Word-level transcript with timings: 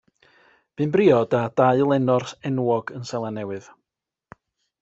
Bu'n 0.79 0.93
briod 0.95 1.35
â 1.39 1.41
dau 1.61 1.85
lenor 1.91 2.25
enwog 2.51 2.95
yn 3.01 3.07
Seland 3.11 3.41
Newydd. 3.41 3.69